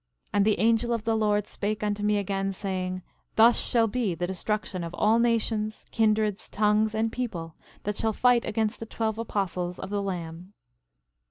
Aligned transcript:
And 0.33 0.45
the 0.45 0.57
angel 0.57 0.93
of 0.93 1.03
the 1.03 1.15
Lord 1.15 1.45
spake 1.45 1.83
unto 1.83 2.01
me 2.01 2.17
again, 2.17 2.53
saying: 2.53 3.03
Thus 3.35 3.63
shall 3.63 3.87
be 3.87 4.15
the 4.15 4.25
destruction 4.25 4.83
of 4.83 4.95
all 4.95 5.19
nations, 5.19 5.85
kindreds, 5.91 6.49
tongues, 6.49 6.95
and 6.95 7.11
people, 7.11 7.53
that 7.83 7.97
shall 7.97 8.11
fight 8.11 8.43
against 8.43 8.79
the 8.79 8.87
twelve 8.87 9.19
apostles 9.19 9.77
of 9.77 9.91
the 9.91 10.01
Lamb. 10.01 10.53